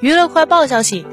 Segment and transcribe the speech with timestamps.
[0.00, 1.02] 娱乐快报消息，《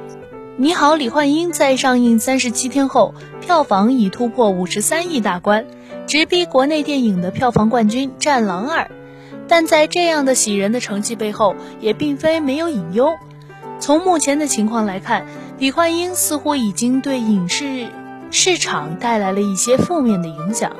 [0.55, 5.65] 你好，李焕英》在上映三十七天后，票房已突破五十三亿大关，
[6.07, 8.85] 直逼国内电影的票房冠军《战狼二》。
[9.45, 13.17] 但在这样的喜人的成绩背后，也并非没有隐忧。
[13.81, 15.25] 从目前的情况来看，
[15.57, 17.87] 李焕英似乎已经对影视
[18.31, 20.71] 市场带来了一些负面的影响。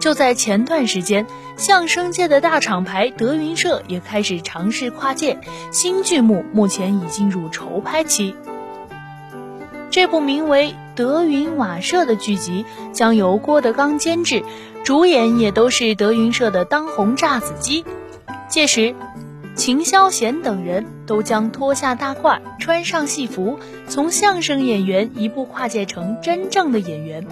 [0.00, 1.26] 就在前段时间，
[1.56, 5.38] 相声界的大厂牌德云社也开始尝试跨界，
[5.70, 8.34] 新剧目目前已进入筹拍期。
[9.90, 14.42] 这部名为《德云瓦舍》的剧集将由郭德纲监制，
[14.84, 17.84] 主演也都是德云社的当红炸子鸡。
[18.48, 18.94] 届时，
[19.54, 27.26] 秦霄贤等人都将脱下大褂，穿上戏服，从相声演员一步跨界成真正的演员。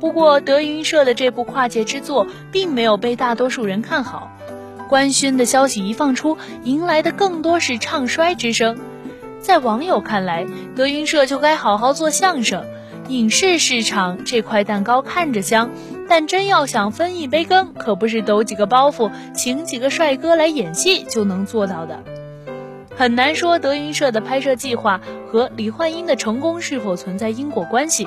[0.00, 4.30] 不过，德云社的这部跨界之作并没有被大多数人看好。
[4.88, 8.76] 官宣的消息一放出，迎来的更多是唱衰之声。
[9.40, 12.64] 在网友看来，德云社就该好好做相声。
[13.08, 15.70] 影视市场这块蛋糕看着香，
[16.08, 22.02] 但真要想分一杯羹，可不是抖几个包袱，请几个帅哥来演戏就能做到的。
[22.96, 28.06] 很难说德云社的拍摄计划和李焕英的成功是否存在因果关系。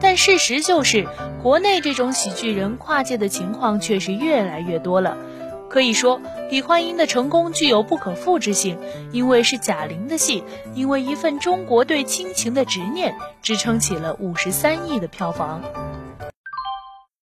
[0.00, 1.08] 但事实就是，
[1.42, 5.16] 国内这种喜剧人跨界的情况确实越来越多了。
[5.68, 8.78] 可以说，李焕英的成功具有不可复制性，
[9.12, 15.62] 因为是贾玲的戏，因为一份中国对亲情的执念，支撑起了五十三亿的票房。